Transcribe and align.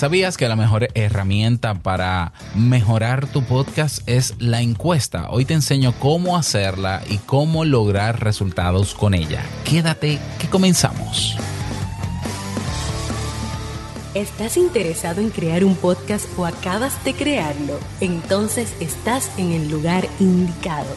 ¿Sabías 0.00 0.38
que 0.38 0.48
la 0.48 0.56
mejor 0.56 0.88
herramienta 0.94 1.74
para 1.74 2.32
mejorar 2.54 3.26
tu 3.26 3.44
podcast 3.44 4.00
es 4.08 4.34
la 4.38 4.62
encuesta? 4.62 5.28
Hoy 5.28 5.44
te 5.44 5.52
enseño 5.52 5.92
cómo 5.98 6.38
hacerla 6.38 7.02
y 7.10 7.18
cómo 7.18 7.66
lograr 7.66 8.24
resultados 8.24 8.94
con 8.94 9.12
ella. 9.12 9.42
Quédate 9.62 10.18
que 10.38 10.48
comenzamos. 10.48 11.36
¿Estás 14.14 14.56
interesado 14.56 15.20
en 15.20 15.28
crear 15.28 15.66
un 15.66 15.76
podcast 15.76 16.26
o 16.38 16.46
acabas 16.46 17.04
de 17.04 17.12
crearlo? 17.12 17.78
Entonces 18.00 18.72
estás 18.80 19.30
en 19.36 19.52
el 19.52 19.68
lugar 19.68 20.08
indicado 20.18 20.96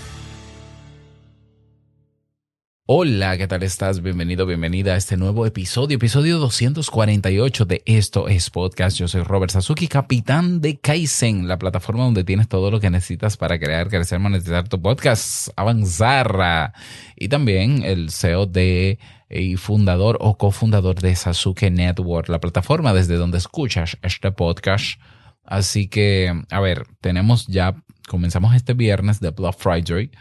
Hola, 2.93 3.37
¿qué 3.37 3.47
tal 3.47 3.63
estás? 3.63 4.01
Bienvenido, 4.01 4.45
bienvenida 4.45 4.95
a 4.95 4.97
este 4.97 5.15
nuevo 5.15 5.45
episodio, 5.45 5.95
episodio 5.95 6.39
248 6.39 7.63
de 7.63 7.81
Esto 7.85 8.27
es 8.27 8.49
Podcast. 8.49 8.97
Yo 8.97 9.07
soy 9.07 9.21
Robert 9.21 9.53
Sasuki, 9.53 9.87
capitán 9.87 10.59
de 10.59 10.77
Kaizen, 10.77 11.47
la 11.47 11.57
plataforma 11.57 12.03
donde 12.03 12.25
tienes 12.25 12.49
todo 12.49 12.69
lo 12.69 12.81
que 12.81 12.89
necesitas 12.89 13.37
para 13.37 13.57
crear, 13.59 13.87
crecer, 13.87 14.19
monetizar 14.19 14.67
tu 14.67 14.81
podcast, 14.81 15.51
avanzar. 15.55 16.73
Y 17.15 17.29
también 17.29 17.81
el 17.83 18.11
CEO 18.11 18.45
de 18.45 18.99
y 19.29 19.55
fundador 19.55 20.17
o 20.19 20.37
cofundador 20.37 20.99
de 20.99 21.15
Sasuke 21.15 21.71
Network, 21.71 22.27
la 22.27 22.41
plataforma 22.41 22.93
desde 22.93 23.15
donde 23.15 23.37
escuchas 23.37 23.97
este 24.01 24.33
podcast. 24.33 24.99
Así 25.45 25.87
que, 25.87 26.43
a 26.49 26.59
ver, 26.59 26.87
tenemos 26.99 27.47
ya, 27.47 27.73
comenzamos 28.09 28.53
este 28.53 28.73
viernes 28.73 29.21
de 29.21 29.29
Black 29.29 29.55
Friday 29.57 30.11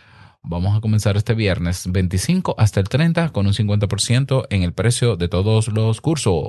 Vamos 0.43 0.77
a 0.77 0.81
comenzar 0.81 1.17
este 1.17 1.35
viernes 1.35 1.85
25 1.87 2.55
hasta 2.59 2.81
el 2.81 2.89
30 2.89 3.29
con 3.29 3.47
un 3.47 3.53
50% 3.53 4.47
en 4.51 4.63
el 4.63 4.73
precio 4.73 5.17
de 5.17 5.29
todos 5.29 5.69
los 5.69 6.01
cursos. 6.01 6.49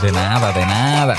De 0.00 0.12
nada, 0.12 0.52
de 0.52 0.64
nada. 0.64 1.16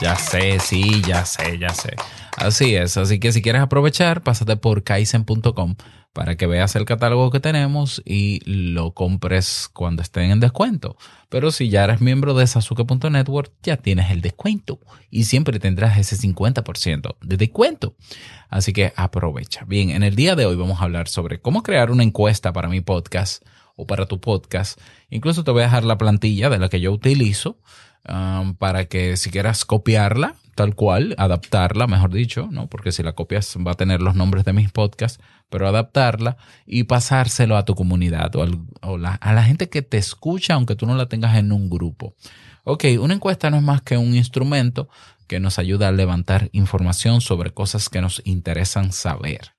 Ya 0.00 0.16
sé, 0.16 0.58
sí, 0.58 1.02
ya 1.06 1.24
sé, 1.26 1.58
ya 1.58 1.68
sé. 1.74 1.94
Así 2.36 2.74
es, 2.74 2.96
así 2.96 3.20
que 3.20 3.32
si 3.32 3.42
quieres 3.42 3.60
aprovechar, 3.60 4.22
pásate 4.22 4.56
por 4.56 4.82
kaizen.com 4.82 5.76
para 6.12 6.36
que 6.36 6.46
veas 6.46 6.74
el 6.76 6.84
catálogo 6.84 7.30
que 7.30 7.40
tenemos 7.40 8.02
y 8.04 8.40
lo 8.44 8.92
compres 8.92 9.70
cuando 9.72 10.02
estén 10.02 10.30
en 10.30 10.40
descuento. 10.40 10.96
Pero 11.28 11.52
si 11.52 11.68
ya 11.68 11.84
eres 11.84 12.00
miembro 12.00 12.34
de 12.34 12.46
Sasuke.network, 12.46 13.52
ya 13.62 13.76
tienes 13.76 14.10
el 14.10 14.20
descuento 14.20 14.80
y 15.10 15.24
siempre 15.24 15.58
tendrás 15.60 15.98
ese 15.98 16.16
50% 16.16 17.16
de 17.20 17.36
descuento. 17.36 17.94
Así 18.48 18.72
que 18.72 18.92
aprovecha. 18.96 19.64
Bien, 19.64 19.90
en 19.90 20.02
el 20.02 20.16
día 20.16 20.34
de 20.34 20.46
hoy 20.46 20.56
vamos 20.56 20.80
a 20.80 20.84
hablar 20.84 21.08
sobre 21.08 21.40
cómo 21.40 21.62
crear 21.62 21.90
una 21.90 22.02
encuesta 22.02 22.52
para 22.52 22.68
mi 22.68 22.80
podcast 22.80 23.44
o 23.80 23.86
para 23.86 24.06
tu 24.06 24.20
podcast. 24.20 24.80
Incluso 25.10 25.44
te 25.44 25.50
voy 25.50 25.62
a 25.62 25.64
dejar 25.64 25.84
la 25.84 25.98
plantilla 25.98 26.50
de 26.50 26.58
la 26.58 26.68
que 26.68 26.80
yo 26.80 26.92
utilizo 26.92 27.58
um, 28.08 28.54
para 28.54 28.84
que 28.86 29.16
si 29.16 29.30
quieras 29.30 29.64
copiarla, 29.64 30.34
tal 30.54 30.74
cual, 30.74 31.14
adaptarla, 31.18 31.86
mejor 31.86 32.12
dicho, 32.12 32.48
¿no? 32.50 32.68
Porque 32.68 32.92
si 32.92 33.02
la 33.02 33.12
copias 33.12 33.56
va 33.66 33.72
a 33.72 33.76
tener 33.76 34.02
los 34.02 34.14
nombres 34.14 34.44
de 34.44 34.52
mis 34.52 34.70
podcasts, 34.70 35.22
pero 35.48 35.66
adaptarla 35.66 36.36
y 36.66 36.84
pasárselo 36.84 37.56
a 37.56 37.64
tu 37.64 37.74
comunidad 37.74 38.34
o, 38.36 38.46
a 38.82 39.32
la 39.32 39.42
gente 39.42 39.68
que 39.68 39.82
te 39.82 39.98
escucha, 39.98 40.54
aunque 40.54 40.76
tú 40.76 40.86
no 40.86 40.94
la 40.94 41.06
tengas 41.06 41.36
en 41.36 41.52
un 41.52 41.70
grupo. 41.70 42.14
Ok, 42.64 42.84
una 43.00 43.14
encuesta 43.14 43.50
no 43.50 43.56
es 43.56 43.62
más 43.62 43.80
que 43.80 43.96
un 43.96 44.14
instrumento 44.14 44.88
que 45.26 45.40
nos 45.40 45.58
ayuda 45.58 45.88
a 45.88 45.92
levantar 45.92 46.50
información 46.52 47.20
sobre 47.20 47.52
cosas 47.52 47.88
que 47.88 48.00
nos 48.00 48.20
interesan 48.24 48.92
saber. 48.92 49.52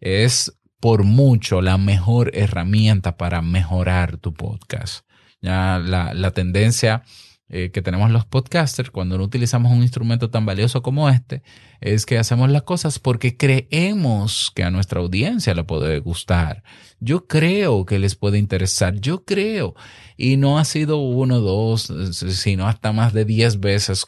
Es 0.00 0.52
por 0.84 1.02
mucho 1.02 1.62
la 1.62 1.78
mejor 1.78 2.30
herramienta 2.34 3.16
para 3.16 3.40
mejorar 3.40 4.18
tu 4.18 4.34
podcast. 4.34 5.06
Ya 5.40 5.78
la, 5.82 6.12
la 6.12 6.30
tendencia 6.32 7.04
eh, 7.48 7.70
que 7.70 7.80
tenemos 7.80 8.10
los 8.10 8.26
podcasters 8.26 8.90
cuando 8.90 9.16
no 9.16 9.24
utilizamos 9.24 9.72
un 9.72 9.80
instrumento 9.80 10.28
tan 10.28 10.44
valioso 10.44 10.82
como 10.82 11.08
este 11.08 11.42
es 11.80 12.04
que 12.04 12.18
hacemos 12.18 12.50
las 12.50 12.64
cosas 12.64 12.98
porque 12.98 13.38
creemos 13.38 14.52
que 14.54 14.62
a 14.62 14.70
nuestra 14.70 15.00
audiencia 15.00 15.54
le 15.54 15.64
puede 15.64 16.00
gustar. 16.00 16.62
Yo 17.00 17.26
creo 17.28 17.86
que 17.86 17.98
les 17.98 18.14
puede 18.14 18.36
interesar, 18.36 19.00
yo 19.00 19.24
creo. 19.24 19.74
Y 20.18 20.36
no 20.36 20.58
ha 20.58 20.66
sido 20.66 20.98
uno, 20.98 21.40
dos, 21.40 21.90
sino 22.12 22.68
hasta 22.68 22.92
más 22.92 23.14
de 23.14 23.24
diez 23.24 23.58
veces 23.58 24.06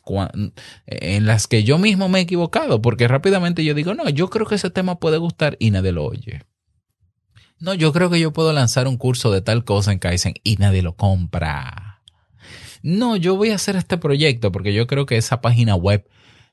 en 0.85 1.25
las 1.25 1.47
que 1.47 1.65
yo 1.65 1.79
mismo 1.79 2.11
me 2.11 2.19
he 2.19 2.23
equivocado, 2.23 2.83
porque 2.83 3.09
rápidamente 3.09 3.65
yo 3.65 3.73
digo, 3.73 3.95
no, 3.95 4.11
yo 4.11 4.29
creo 4.29 4.45
que 4.45 4.57
ese 4.57 4.69
tema 4.69 4.99
puede 4.99 5.17
gustar 5.17 5.57
y 5.59 5.71
nadie 5.71 5.93
lo 5.93 6.05
oye. 6.05 6.43
No, 7.59 7.75
yo 7.75 7.93
creo 7.93 8.11
que 8.11 8.21
yo 8.21 8.33
puedo 8.33 8.53
lanzar 8.53 8.87
un 8.87 8.99
curso 8.99 9.31
de 9.31 9.41
tal 9.41 9.65
cosa 9.65 9.93
en 9.93 9.99
Kaizen 9.99 10.35
y 10.45 10.57
nadie 10.57 10.83
lo 10.83 10.95
compra. 10.97 12.03
No, 12.83 13.17
yo 13.17 13.37
voy 13.37 13.51
a 13.51 13.55
hacer 13.55 13.77
este 13.77 13.97
proyecto 13.97 14.53
porque 14.53 14.75
yo 14.75 14.87
creo 14.87 15.07
que 15.07 15.17
esa 15.17 15.41
página 15.41 15.75
web 15.75 16.07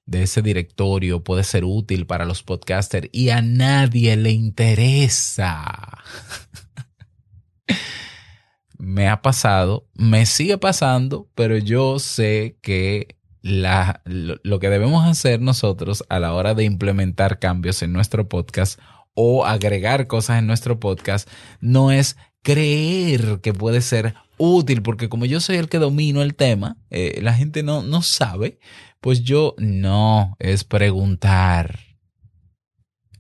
de 0.06 0.24
ese 0.24 0.42
directorio 0.42 1.24
puede 1.24 1.44
ser 1.44 1.66
útil 1.66 2.06
para 2.06 2.25
los 2.25 2.44
podcasters 2.44 3.09
y 3.12 3.30
a 3.30 3.42
nadie 3.42 4.16
le 4.16 4.31
interesa. 4.31 6.00
me 8.78 9.09
ha 9.09 9.22
pasado, 9.22 9.88
me 9.94 10.25
sigue 10.25 10.58
pasando, 10.58 11.30
pero 11.36 11.58
yo 11.58 12.00
sé 12.00 12.58
que 12.62 13.18
la, 13.42 14.02
lo, 14.06 14.38
lo, 14.44 14.59
que 14.59 14.69
debemos 14.69 15.06
hacer 15.06 15.42
nosotros 15.42 16.06
a 16.08 16.19
la 16.19 16.34
hora 16.34 16.53
de 16.53 16.63
implementar 16.63 17.40
cambios 17.40 17.81
en 17.81 17.92
nuestro 17.92 18.30
podcast 18.30 18.80
o 19.13 19.46
agregar 19.46 20.07
cosas 20.07 20.40
en 20.40 20.47
nuestro 20.47 20.79
podcast 20.79 21.29
no 21.59 21.91
es 21.91 22.18
creer 22.41 23.40
que 23.41 23.53
puede 23.53 23.81
ser 23.81 24.16
útil, 24.38 24.81
porque 24.81 25.09
como 25.09 25.25
yo 25.25 25.40
soy 25.40 25.57
el 25.57 25.69
que 25.69 25.79
domino 25.79 26.22
el 26.22 26.35
tema, 26.35 26.78
eh, 26.90 27.19
la 27.22 27.34
gente 27.34 27.63
no, 27.63 27.81
no 27.84 28.01
sabe, 28.01 28.59
pues 29.00 29.24
yo 29.24 29.56
no, 29.57 30.35
es 30.40 30.63
preguntar. 30.63 31.79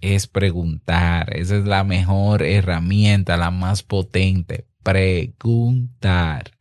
Es 0.01 0.27
preguntar. 0.27 1.37
Esa 1.37 1.57
es 1.57 1.65
la 1.65 1.83
mejor 1.83 2.43
herramienta, 2.43 3.37
la 3.37 3.51
más 3.51 3.83
potente. 3.83 4.67
Preguntar. 4.83 6.52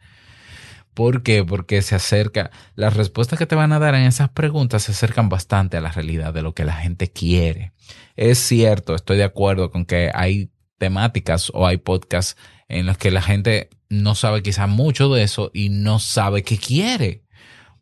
¿Por 0.95 1.23
qué? 1.23 1.45
Porque 1.45 1.81
se 1.83 1.95
acerca, 1.95 2.51
las 2.75 2.95
respuestas 2.95 3.39
que 3.39 3.47
te 3.47 3.55
van 3.55 3.73
a 3.73 3.79
dar 3.79 3.95
en 3.95 4.03
esas 4.03 4.29
preguntas 4.29 4.83
se 4.83 4.93
acercan 4.93 5.29
bastante 5.29 5.77
a 5.77 5.81
la 5.81 5.91
realidad 5.91 6.35
de 6.35 6.43
lo 6.43 6.55
que 6.55 6.65
la 6.65 6.75
gente 6.75 7.11
quiere. 7.11 7.73
Es 8.17 8.39
cierto, 8.39 8.95
estoy 8.95 9.17
de 9.17 9.25
acuerdo 9.25 9.71
con 9.71 9.87
que 9.87 10.11
hay 10.15 10.51
temáticas 10.79 11.51
o 11.55 11.67
hay 11.67 11.79
podcasts 11.79 12.37
en 12.69 12.87
los 12.87 12.99
que 12.99 13.11
la 13.11 13.23
gente 13.23 13.71
no 13.89 14.15
sabe 14.15 14.43
quizá 14.43 14.67
mucho 14.67 15.13
de 15.13 15.23
eso 15.23 15.51
y 15.55 15.69
no 15.69 15.99
sabe 15.99 16.43
qué 16.43 16.59
quiere. 16.59 17.25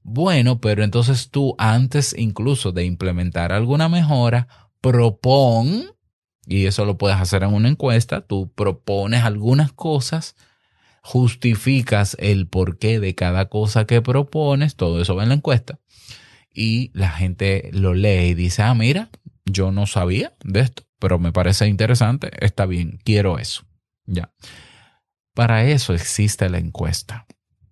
Bueno, 0.03 0.61
pero 0.61 0.83
entonces 0.83 1.31
tú 1.31 1.55
antes 1.59 2.15
incluso 2.17 2.73
de 2.73 2.85
implementar 2.85 3.53
alguna 3.53 3.89
mejora, 3.89 4.49
propon, 4.81 5.85
y 6.47 6.67
eso 6.67 6.85
lo 6.85 6.99
puedes 6.99 7.19
hacer 7.19 7.43
en 7.43 7.55
una 7.55 7.69
encuesta, 7.69 8.23
tú 8.23 8.53
propones 8.55 9.25
algunas 9.25 9.73
cosas, 9.73 10.37
justificas 11.03 12.17
el 12.21 12.47
porqué 12.47 13.01
de 13.01 13.15
cada 13.15 13.49
cosa 13.49 13.87
que 13.87 14.03
propones, 14.03 14.77
todo 14.77 15.01
eso 15.01 15.17
va 15.17 15.23
en 15.23 15.31
la 15.31 15.35
encuesta, 15.37 15.79
y 16.53 16.91
la 16.95 17.11
gente 17.11 17.71
lo 17.73 17.95
lee 17.95 18.31
y 18.31 18.35
dice, 18.35 18.63
ah, 18.63 18.75
mira, 18.75 19.11
yo 19.45 19.73
no 19.73 19.87
sabía 19.87 20.35
de 20.45 20.61
esto, 20.61 20.85
pero 20.99 21.19
me 21.19 21.33
parece 21.33 21.67
interesante, 21.67 22.31
está 22.45 22.67
bien, 22.67 22.99
quiero 23.05 23.39
eso. 23.39 23.65
Ya. 24.07 24.33
Para 25.35 25.65
eso 25.65 25.95
existe 25.95 26.49
la 26.51 26.59
encuesta. 26.59 27.27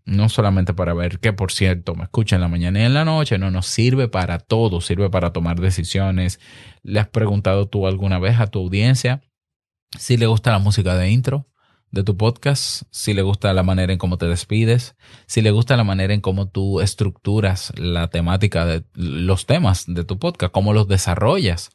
No 0.04 0.30
solamente 0.30 0.72
para 0.72 0.94
ver 0.94 1.18
que, 1.18 1.34
por 1.34 1.52
cierto, 1.52 1.94
me 1.94 2.04
escucha 2.04 2.36
en 2.36 2.40
la 2.40 2.48
mañana 2.48 2.80
y 2.80 2.84
en 2.84 2.94
la 2.94 3.04
noche, 3.04 3.36
no 3.36 3.50
nos 3.50 3.66
sirve 3.66 4.08
para 4.08 4.38
todo, 4.38 4.80
sirve 4.80 5.10
para 5.10 5.34
tomar 5.34 5.60
decisiones. 5.60 6.40
¿Le 6.82 7.00
has 7.00 7.08
preguntado 7.08 7.68
tú 7.68 7.86
alguna 7.86 8.18
vez 8.18 8.40
a 8.40 8.46
tu 8.46 8.60
audiencia 8.60 9.20
si 9.98 10.16
le 10.16 10.26
gusta 10.26 10.50
la 10.50 10.60
música 10.60 10.96
de 10.96 11.10
intro 11.10 11.46
de 11.90 12.02
tu 12.04 12.16
podcast? 12.16 12.82
Si 12.90 13.14
le 13.14 13.22
gusta 13.22 13.52
la 13.52 13.62
manera 13.62 13.92
en 13.92 13.98
cómo 13.98 14.18
te 14.18 14.26
despides, 14.26 14.96
si 15.26 15.42
le 15.42 15.50
gusta 15.50 15.76
la 15.76 15.84
manera 15.84 16.14
en 16.14 16.20
cómo 16.20 16.48
tú 16.48 16.80
estructuras 16.80 17.72
la 17.76 18.08
temática 18.08 18.64
de 18.66 18.84
los 18.94 19.46
temas 19.46 19.84
de 19.86 20.04
tu 20.04 20.18
podcast, 20.18 20.52
cómo 20.52 20.72
los 20.72 20.88
desarrollas 20.88 21.70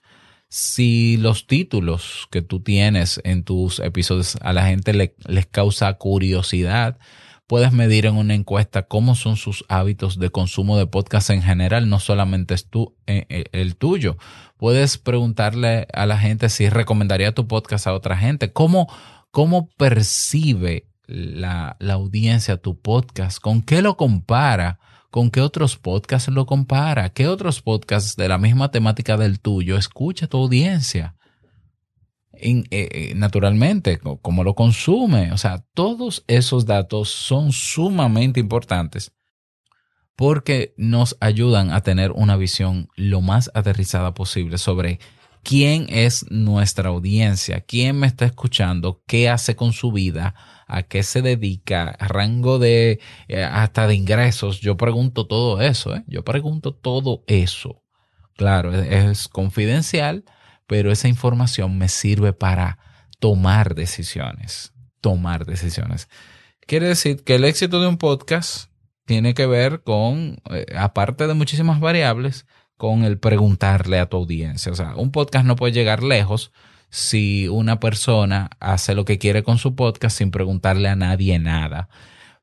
si 0.50 1.18
los 1.18 1.48
títulos 1.48 2.28
que 2.30 2.44
tú 2.44 2.60
tienes 2.60 3.20
en 3.24 3.44
tus 3.44 3.80
episodios 3.80 4.38
a 4.42 4.54
la 4.54 4.68
gente 4.68 4.94
le, 4.94 5.16
les 5.26 5.48
causa 5.48 5.92
curiosidad, 5.94 7.00
Puedes 7.46 7.74
medir 7.74 8.06
en 8.06 8.16
una 8.16 8.36
encuesta 8.36 8.84
cómo 8.84 9.16
son 9.16 9.36
sus 9.36 9.66
hábitos 9.68 10.18
de 10.18 10.30
consumo 10.30 10.78
de 10.78 10.88
podcast 10.88 11.30
en 11.30 11.44
general, 11.44 11.90
no 11.90 12.00
solamente 12.00 12.54
es 12.54 12.70
tú, 12.70 12.96
eh, 13.06 13.26
eh, 13.28 13.44
el 13.52 13.76
tuyo. 13.76 14.18
Puedes 14.58 14.98
preguntarle 14.98 15.88
a 15.94 16.06
la 16.06 16.18
gente 16.18 16.48
si 16.48 16.70
recomendaría 16.70 17.36
tu 17.36 17.46
podcast 17.48 17.86
a 17.86 17.94
otra 17.94 18.18
gente. 18.18 18.54
¿Cómo, 18.54 18.88
cómo 19.34 19.68
percibe 19.78 20.92
la, 21.08 21.76
la 21.80 21.94
audiencia 21.94 22.58
tu 22.58 22.80
podcast? 22.80 23.40
¿Con 23.40 23.64
qué 23.64 23.82
lo 23.82 23.98
compara? 23.98 24.80
¿Con 25.10 25.32
qué 25.32 25.42
otros 25.42 25.76
podcasts 25.76 26.30
lo 26.30 26.46
compara? 26.46 27.10
¿Qué 27.10 27.28
otros 27.28 27.60
podcasts 27.60 28.16
de 28.16 28.28
la 28.28 28.38
misma 28.38 28.70
temática 28.70 29.18
del 29.18 29.40
tuyo 29.40 29.76
escucha 29.76 30.28
tu 30.28 30.38
audiencia? 30.38 31.16
Eh, 32.34 32.64
eh, 32.70 33.14
naturalmente, 33.16 34.00
cómo 34.22 34.44
lo 34.44 34.54
consume. 34.54 35.32
O 35.32 35.38
sea, 35.40 35.66
todos 35.74 36.24
esos 36.28 36.68
datos 36.68 37.10
son 37.10 37.52
sumamente 37.52 38.40
importantes 38.40 39.14
porque 40.16 40.76
nos 40.78 41.18
ayudan 41.20 41.72
a 41.72 41.82
tener 41.82 42.12
una 42.12 42.38
visión 42.38 42.88
lo 42.96 43.22
más 43.22 43.50
aterrizada 43.56 44.14
posible 44.14 44.60
sobre 44.60 45.00
quién 45.44 45.86
es 45.90 46.26
nuestra 46.32 46.90
audiencia, 46.90 47.62
quién 47.62 48.00
me 48.00 48.08
está 48.08 48.26
escuchando, 48.26 49.04
qué 49.06 49.30
hace 49.30 49.56
con 49.56 49.74
su 49.74 49.92
vida, 49.92 50.34
a 50.68 50.84
qué 50.84 51.04
se 51.04 51.22
dedica, 51.22 51.96
rango 52.00 52.60
de 52.60 53.00
eh, 53.28 53.44
hasta 53.44 53.88
de 53.88 53.96
ingresos. 53.96 54.62
Yo 54.62 54.78
pregunto 54.78 55.28
todo 55.28 55.62
eso, 55.62 55.96
¿eh? 55.96 56.04
yo 56.08 56.24
pregunto 56.24 56.74
todo 56.74 57.24
eso. 57.28 57.84
Claro, 58.36 58.74
es, 58.74 59.28
confidencial, 59.28 60.24
pero 60.66 60.92
esa 60.92 61.08
información 61.08 61.78
me 61.78 61.90
sirve 61.90 62.34
para 62.34 62.80
tomar 63.20 63.76
decisiones, 63.76 64.74
tomar 65.02 65.46
decisiones. 65.46 66.08
Quiere 66.66 66.88
decir 66.88 67.24
que 67.24 67.36
el 67.36 67.44
éxito 67.44 67.80
de 67.80 67.88
un 67.88 67.98
podcast 67.98 68.72
tiene 69.06 69.34
que 69.34 69.46
ver 69.46 69.84
con, 69.84 70.38
eh, 70.50 70.66
aparte 70.76 71.28
de 71.28 71.34
muchísimas 71.34 71.80
variables, 71.80 72.48
con 72.78 73.04
el 73.04 73.20
preguntarle 73.20 74.00
a 74.00 74.08
tu 74.08 74.18
audiencia. 74.18 74.72
O 74.72 74.76
sea, 74.76 74.96
un 74.96 75.12
podcast 75.12 75.46
no 75.46 75.56
puede 75.56 75.74
llegar 75.74 76.04
lejos 76.04 76.52
si 76.90 77.48
una 77.48 77.80
persona 77.80 78.52
hace 78.60 78.94
lo 78.94 79.04
que 79.04 79.18
quiere 79.18 79.42
con 79.42 79.58
su 79.58 79.76
podcast 79.76 80.18
sin 80.18 80.32
preguntarle 80.32 80.90
a 80.90 80.96
nadie 80.96 81.40
nada. 81.40 81.90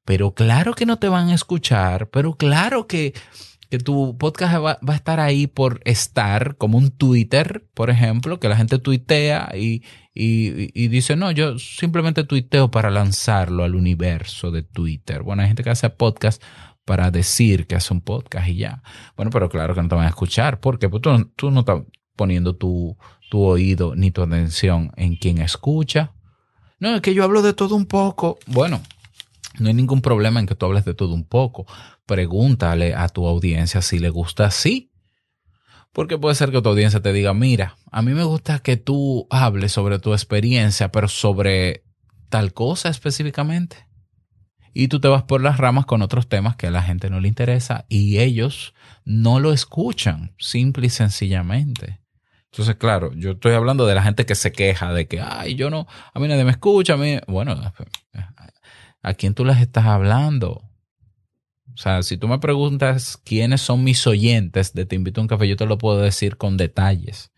Pero 0.05 0.35
claro 0.35 0.75
que 0.75 0.87
no 0.87 0.99
te 0.99 1.09
van 1.09 1.29
a 1.29 1.35
escuchar, 1.35 2.11
pero 2.11 2.35
claro 2.35 2.89
que, 2.89 3.15
que 3.71 3.79
tu 3.79 4.19
podcast 4.19 4.57
va, 4.57 4.79
a 4.85 4.95
estar 4.97 5.21
ahí 5.21 5.47
por 5.47 5.81
estar, 5.85 6.57
como 6.57 6.79
un 6.79 6.91
Twitter, 6.91 7.69
por 7.75 7.91
ejemplo, 7.91 8.41
que 8.41 8.49
la 8.49 8.57
gente 8.57 8.81
tuitea 8.81 9.51
y, 9.55 9.85
y, 10.13 10.71
y, 10.75 10.89
dice, 10.89 11.15
no, 11.15 11.31
yo 11.31 11.57
simplemente 11.61 12.25
tuiteo 12.25 12.73
para 12.73 12.91
lanzarlo 12.91 13.63
al 13.63 13.77
universo 13.77 14.51
de 14.51 14.65
Twitter. 14.65 15.23
Bueno, 15.23 15.43
hay 15.43 15.49
gente 15.49 15.63
que 15.63 15.71
hace 15.71 15.91
podcast 15.91 16.43
para 16.85 17.11
decir 17.11 17.67
que 17.67 17.77
hace 17.77 17.93
un 17.93 18.01
podcast 18.01 18.49
y 18.49 18.57
ya. 18.57 18.83
Bueno, 19.17 19.31
pero 19.31 19.49
claro 19.49 19.75
que 19.75 19.83
no 19.83 19.89
te 19.89 19.95
van 19.95 20.07
a 20.07 20.11
escuchar, 20.11 20.61
porque 20.61 20.89
pues, 20.89 21.03
tú, 21.03 21.31
tú 21.37 21.51
no 21.51 21.61
estás 21.61 21.83
poniendo 22.17 22.57
tu, 22.57 22.97
tu 23.31 23.43
oído 23.43 23.95
ni 23.95 24.11
tu 24.11 24.23
atención 24.23 24.93
en 24.97 25.17
quien 25.17 25.39
escucha. 25.39 26.13
No, 26.79 26.95
es 26.95 27.01
que 27.01 27.15
yo 27.15 27.25
hablo 27.25 27.43
de 27.43 27.53
todo 27.53 27.77
un 27.77 27.87
poco. 27.87 28.39
Bueno, 28.47 28.83
no 29.59 29.69
hay 29.69 29.75
ningún 29.75 30.01
problema 30.01 30.41
en 30.41 30.47
que 30.47 30.55
tú 30.55 30.67
hables 30.67 30.85
de 30.85 30.95
todo 30.95 31.15
un 31.15 31.25
poco. 31.25 31.67
Pregúntale 32.07 32.95
a 32.95 33.09
tu 33.09 33.27
audiencia 33.27 33.83
si 33.83 33.99
le 33.99 34.09
gusta 34.09 34.47
así. 34.47 34.91
Porque 35.93 36.19
puede 36.19 36.35
ser 36.35 36.51
que 36.51 36.63
tu 36.63 36.69
audiencia 36.69 37.01
te 37.01 37.13
diga, 37.13 37.35
mira, 37.35 37.77
a 37.91 38.01
mí 38.03 38.13
me 38.13 38.25
gusta 38.25 38.61
que 38.61 38.77
tú 38.77 39.27
hables 39.29 39.73
sobre 39.73 39.99
tu 39.99 40.13
experiencia, 40.13 40.93
pero 40.93 41.09
sobre 41.09 41.85
tal 42.29 42.53
cosa 42.53 42.89
específicamente. 42.89 43.90
Y 44.73 44.89
tú 44.89 45.01
te 45.01 45.09
vas 45.09 45.25
por 45.25 45.43
las 45.43 45.59
ramas 45.59 45.87
con 45.87 46.03
otros 46.03 46.29
temas 46.29 46.57
que 46.57 46.69
a 46.69 46.71
la 46.71 46.83
gente 46.83 47.11
no 47.11 47.21
le 47.21 47.29
interesa 47.29 47.87
y 47.89 48.19
ellos 48.19 48.75
no 49.05 49.41
lo 49.41 49.53
escuchan, 49.53 50.35
simple 50.39 50.87
y 50.87 50.91
sencillamente. 50.91 52.01
Entonces, 52.53 52.77
claro, 52.77 53.13
yo 53.15 53.33
estoy 53.33 53.55
hablando 53.55 53.87
de 53.87 53.95
la 53.95 54.03
gente 54.03 54.27
que 54.27 54.35
se 54.35 54.53
queja 54.53 54.93
de 54.93 55.07
que, 55.07 55.21
ay, 55.21 55.55
yo 55.55 55.71
no, 55.71 55.87
a 56.13 56.19
mí 56.19 56.27
nadie 56.27 56.45
me 56.45 56.51
escucha, 56.51 56.95
a 56.95 56.97
mí, 56.97 57.19
bueno, 57.29 57.61
¿a 59.03 59.15
quién 59.15 59.35
tú 59.35 59.45
les 59.45 59.59
estás 59.59 59.87
hablando? 59.87 60.65
O 61.75 61.77
sea, 61.77 62.03
si 62.03 62.17
tú 62.17 62.29
me 62.29 62.39
preguntas 62.41 63.17
quiénes 63.25 63.61
son 63.61 63.85
mis 63.85 64.07
oyentes 64.07 64.75
de 64.75 64.85
Te 64.85 64.97
invito 64.97 65.21
a 65.21 65.23
un 65.23 65.29
café, 65.29 65.49
yo 65.49 65.57
te 65.57 65.67
lo 65.67 65.79
puedo 65.79 66.01
decir 66.01 66.37
con 66.37 66.57
detalles. 66.57 67.31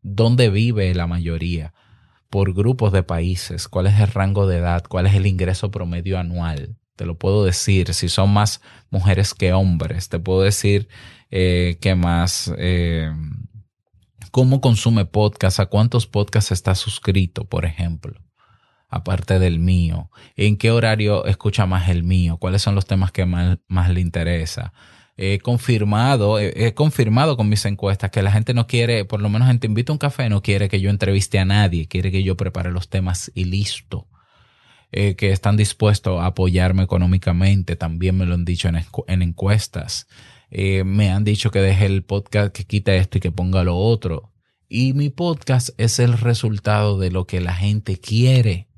¿Dónde 0.00 0.48
vive 0.48 0.94
la 0.94 1.06
mayoría? 1.06 1.74
Por 2.32 2.54
grupos 2.54 2.94
de 2.94 3.02
países, 3.02 3.68
cuál 3.68 3.88
es 3.88 4.00
el 4.00 4.06
rango 4.08 4.46
de 4.46 4.56
edad, 4.56 4.84
cuál 4.88 5.06
es 5.06 5.14
el 5.14 5.26
ingreso 5.26 5.70
promedio 5.70 6.18
anual. 6.18 6.78
Te 6.96 7.04
lo 7.04 7.18
puedo 7.18 7.44
decir, 7.44 7.92
si 7.92 8.08
son 8.08 8.32
más 8.32 8.62
mujeres 8.88 9.34
que 9.34 9.52
hombres, 9.52 10.08
te 10.08 10.18
puedo 10.18 10.40
decir 10.40 10.88
eh, 11.30 11.76
que 11.82 11.94
más... 11.94 12.50
Eh, 12.56 13.12
cómo 14.30 14.62
consume 14.62 15.04
podcast, 15.04 15.60
a 15.60 15.66
cuántos 15.66 16.06
podcasts 16.06 16.52
está 16.52 16.74
suscrito, 16.74 17.44
por 17.44 17.66
ejemplo, 17.66 18.18
aparte 18.88 19.38
del 19.38 19.58
mío, 19.58 20.10
en 20.36 20.56
qué 20.56 20.70
horario 20.70 21.26
escucha 21.26 21.66
más 21.66 21.90
el 21.90 22.02
mío, 22.02 22.38
cuáles 22.38 22.62
son 22.62 22.74
los 22.74 22.86
temas 22.86 23.12
que 23.12 23.26
más, 23.26 23.90
le 23.90 24.00
interesa. 24.00 24.72
He 25.16 25.38
confirmado, 25.40 26.38
he, 26.38 26.72
confirmado 26.74 27.36
con 27.36 27.48
mis 27.48 27.64
encuestas 27.66 28.10
que 28.10 28.22
la 28.22 28.32
gente 28.32 28.54
no 28.54 28.66
quiere, 28.66 29.04
por 29.04 29.20
lo 29.20 29.28
menos 29.28 29.50
en 29.50 29.58
Te 29.58 29.66
invito 29.66 29.92
a 29.92 29.94
un 29.94 29.98
café, 29.98 30.28
no 30.28 30.42
quiere 30.42 30.68
que 30.68 30.80
yo 30.80 30.88
entreviste 30.88 31.38
a 31.38 31.44
nadie, 31.44 31.86
quiere 31.86 32.10
que 32.10 32.22
yo 32.22 32.36
prepare 32.36 32.72
los 32.72 32.88
temas 32.88 33.30
y 33.34 33.44
listo. 33.44 34.08
Eh, 34.94 35.16
que 35.16 35.32
están 35.32 35.56
dispuestos 35.56 36.20
a 36.20 36.26
apoyarme 36.26 36.82
económicamente, 36.82 37.76
también 37.76 38.16
me 38.16 38.26
lo 38.26 38.34
han 38.34 38.44
dicho 38.44 38.68
en, 38.68 38.76
en 39.06 39.22
encuestas. 39.22 40.06
Eh, 40.50 40.84
me 40.84 41.10
han 41.10 41.24
dicho 41.24 41.50
que 41.50 41.60
deje 41.60 41.86
el 41.86 42.04
podcast, 42.04 42.52
que 42.52 42.64
quite 42.64 42.98
esto 42.98 43.16
y 43.16 43.20
que 43.22 43.32
ponga 43.32 43.64
lo 43.64 43.78
otro. 43.78 44.32
Y 44.68 44.92
mi 44.92 45.08
podcast 45.08 45.70
es 45.78 45.98
el 45.98 46.18
resultado 46.18 46.98
de 46.98 47.10
lo 47.10 47.26
que 47.26 47.40
la 47.40 47.54
gente 47.54 47.98
quiere. 47.98 48.68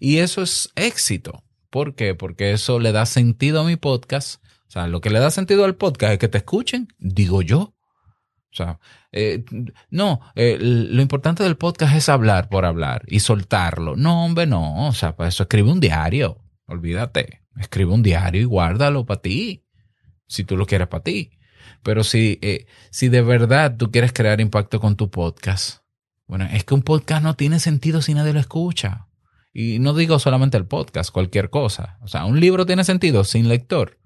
Y 0.00 0.16
eso 0.16 0.42
es 0.42 0.70
éxito. 0.74 1.44
¿Por 1.70 1.94
qué? 1.94 2.16
Porque 2.16 2.50
eso 2.50 2.80
le 2.80 2.90
da 2.90 3.06
sentido 3.06 3.60
a 3.60 3.64
mi 3.64 3.76
podcast. 3.76 4.42
O 4.70 4.72
sea, 4.72 4.86
lo 4.86 5.00
que 5.00 5.10
le 5.10 5.18
da 5.18 5.32
sentido 5.32 5.64
al 5.64 5.74
podcast 5.74 6.12
es 6.12 6.18
que 6.20 6.28
te 6.28 6.38
escuchen, 6.38 6.94
digo 7.00 7.42
yo. 7.42 7.58
O 7.58 8.52
sea, 8.52 8.78
eh, 9.10 9.44
no, 9.90 10.20
eh, 10.36 10.58
lo 10.60 11.02
importante 11.02 11.42
del 11.42 11.56
podcast 11.56 11.96
es 11.96 12.08
hablar 12.08 12.48
por 12.48 12.64
hablar 12.64 13.02
y 13.08 13.18
soltarlo. 13.18 13.96
No, 13.96 14.24
hombre, 14.24 14.46
no. 14.46 14.86
O 14.86 14.92
sea, 14.92 15.16
para 15.16 15.28
eso 15.28 15.42
escribe 15.42 15.72
un 15.72 15.80
diario. 15.80 16.38
Olvídate. 16.66 17.42
Escribe 17.58 17.92
un 17.92 18.04
diario 18.04 18.40
y 18.40 18.44
guárdalo 18.44 19.04
para 19.04 19.20
ti 19.20 19.66
si 20.28 20.44
tú 20.44 20.56
lo 20.56 20.66
quieres 20.66 20.86
para 20.86 21.02
ti. 21.02 21.32
Pero 21.82 22.04
si, 22.04 22.38
eh, 22.40 22.66
si 22.92 23.08
de 23.08 23.22
verdad 23.22 23.76
tú 23.76 23.90
quieres 23.90 24.12
crear 24.12 24.40
impacto 24.40 24.78
con 24.78 24.94
tu 24.94 25.10
podcast, 25.10 25.80
bueno, 26.28 26.44
es 26.44 26.62
que 26.62 26.74
un 26.74 26.82
podcast 26.82 27.24
no 27.24 27.34
tiene 27.34 27.58
sentido 27.58 28.02
si 28.02 28.14
nadie 28.14 28.32
lo 28.32 28.38
escucha. 28.38 29.08
Y 29.52 29.80
no 29.80 29.94
digo 29.94 30.20
solamente 30.20 30.56
el 30.56 30.66
podcast, 30.66 31.10
cualquier 31.10 31.50
cosa. 31.50 31.98
O 32.02 32.06
sea, 32.06 32.24
un 32.24 32.38
libro 32.38 32.66
tiene 32.66 32.84
sentido 32.84 33.24
sin 33.24 33.48
lector. 33.48 33.99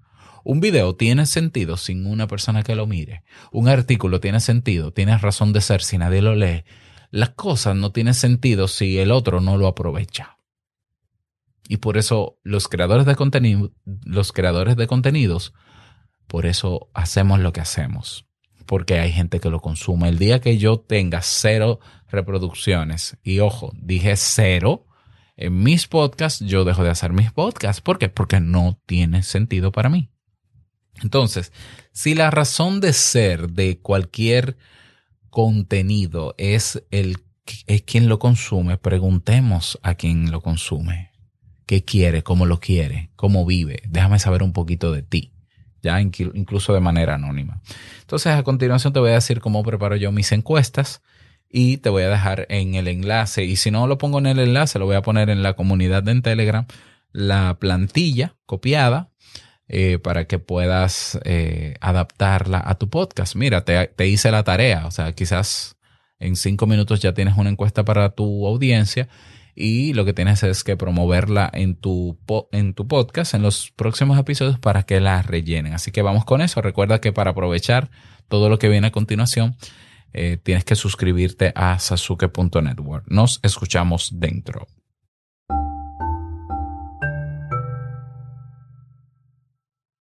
Un 0.45 0.61
video 0.61 0.95
tiene 0.95 1.25
sentido 1.25 1.75
sin 1.75 2.05
una 2.05 2.27
persona 2.27 2.63
que 2.63 2.75
lo 2.75 2.85
mire. 2.85 3.23
Un 3.51 3.67
artículo 3.67 4.19
tiene 4.19 4.39
sentido, 4.39 4.93
tiene 4.93 5.17
razón 5.17 5.51
de 5.53 5.59
ser 5.59 5.81
si 5.81 5.97
nadie 5.97 6.21
lo 6.21 6.35
lee. 6.35 6.63
Las 7.09 7.31
cosas 7.31 7.75
no 7.75 7.91
tienen 7.91 8.13
sentido 8.13 8.67
si 8.67 8.99
el 8.99 9.11
otro 9.11 9.41
no 9.41 9.57
lo 9.57 9.67
aprovecha. 9.67 10.37
Y 11.67 11.77
por 11.77 11.97
eso 11.97 12.37
los 12.43 12.67
creadores 12.67 13.07
de 13.07 13.15
contenido, 13.15 13.73
los 14.05 14.31
creadores 14.31 14.75
de 14.75 14.85
contenidos 14.85 15.53
por 16.27 16.45
eso 16.45 16.89
hacemos 16.93 17.39
lo 17.39 17.53
que 17.53 17.61
hacemos, 17.61 18.27
porque 18.65 18.99
hay 18.99 19.11
gente 19.11 19.39
que 19.39 19.49
lo 19.49 19.61
consume. 19.61 20.09
El 20.09 20.19
día 20.19 20.41
que 20.41 20.57
yo 20.57 20.79
tenga 20.79 21.21
cero 21.21 21.79
reproducciones, 22.07 23.17
y 23.23 23.39
ojo, 23.39 23.71
dije 23.75 24.15
cero, 24.15 24.85
en 25.37 25.63
mis 25.63 25.87
podcasts 25.87 26.45
yo 26.45 26.65
dejo 26.65 26.83
de 26.83 26.89
hacer 26.89 27.13
mis 27.13 27.31
podcasts. 27.31 27.81
¿Por 27.81 27.97
qué? 27.97 28.09
Porque 28.09 28.39
no 28.39 28.79
tiene 28.85 29.23
sentido 29.23 29.71
para 29.71 29.89
mí. 29.89 30.11
Entonces, 31.01 31.51
si 31.91 32.15
la 32.15 32.31
razón 32.31 32.79
de 32.79 32.93
ser 32.93 33.49
de 33.49 33.79
cualquier 33.79 34.57
contenido 35.29 36.35
es 36.37 36.83
el 36.91 37.17
es 37.67 37.83
quien 37.83 38.09
lo 38.09 38.17
consume, 38.17 38.77
preguntemos 38.77 39.79
a 39.83 39.93
quien 39.93 40.31
lo 40.31 40.41
consume. 40.41 41.11
¿Qué 41.67 41.83
quiere? 41.83 42.23
¿Cómo 42.23 42.47
lo 42.47 42.59
quiere? 42.59 43.11
¿Cómo 43.15 43.45
vive? 43.45 43.83
Déjame 43.87 44.17
saber 44.17 44.41
un 44.41 44.51
poquito 44.51 44.91
de 44.91 45.03
ti 45.03 45.35
ya 45.85 46.01
incluso 46.01 46.73
de 46.73 46.79
manera 46.79 47.13
anónima. 47.13 47.61
Entonces, 48.01 48.33
a 48.33 48.43
continuación 48.43 48.91
te 48.91 48.99
voy 48.99 49.11
a 49.11 49.15
decir 49.15 49.39
cómo 49.39 49.63
preparo 49.63 49.95
yo 49.95 50.11
mis 50.11 50.31
encuestas 50.31 51.01
y 51.47 51.77
te 51.77 51.89
voy 51.89 52.03
a 52.03 52.09
dejar 52.09 52.47
en 52.49 52.73
el 52.73 52.87
enlace. 52.87 53.45
Y 53.45 53.55
si 53.55 53.69
no 53.69 53.85
lo 53.85 53.99
pongo 53.99 54.17
en 54.17 54.25
el 54.25 54.39
enlace, 54.39 54.79
lo 54.79 54.85
voy 54.85 54.95
a 54.95 55.03
poner 55.03 55.29
en 55.29 55.43
la 55.43 55.53
comunidad 55.53 56.01
de 56.01 56.19
Telegram, 56.21 56.65
la 57.11 57.57
plantilla 57.59 58.35
copiada 58.47 59.11
eh, 59.67 59.97
para 59.97 60.25
que 60.25 60.37
puedas 60.37 61.19
eh, 61.23 61.75
adaptarla 61.81 62.61
a 62.63 62.75
tu 62.75 62.89
podcast. 62.89 63.35
Mira, 63.35 63.65
te, 63.65 64.07
hice 64.07 64.29
la 64.31 64.43
tarea, 64.43 64.85
o 64.85 64.91
sea, 64.91 65.13
quizás 65.13 65.77
en 66.19 66.35
cinco 66.35 66.67
minutos 66.67 66.99
ya 66.99 67.13
tienes 67.13 67.35
una 67.37 67.49
encuesta 67.49 67.83
para 67.83 68.11
tu 68.11 68.45
audiencia 68.47 69.09
y 69.55 69.93
lo 69.93 70.05
que 70.05 70.13
tienes 70.13 70.43
es 70.43 70.63
que 70.63 70.77
promoverla 70.77 71.49
en 71.51 71.75
tu, 71.75 72.19
en 72.51 72.73
tu 72.73 72.87
podcast 72.87 73.33
en 73.33 73.41
los 73.41 73.71
próximos 73.71 74.19
episodios 74.19 74.59
para 74.59 74.83
que 74.83 74.99
la 74.99 75.21
rellenen. 75.21 75.73
Así 75.73 75.91
que 75.91 76.01
vamos 76.01 76.25
con 76.25 76.41
eso. 76.41 76.61
Recuerda 76.61 77.01
que 77.01 77.13
para 77.13 77.31
aprovechar 77.31 77.89
todo 78.27 78.49
lo 78.49 78.59
que 78.59 78.69
viene 78.69 78.87
a 78.87 78.91
continuación, 78.91 79.55
eh, 80.13 80.37
tienes 80.41 80.63
que 80.63 80.75
suscribirte 80.75 81.53
a 81.55 81.79
sasuke.network. 81.79 83.05
Nos 83.07 83.39
escuchamos 83.43 84.11
dentro. 84.19 84.67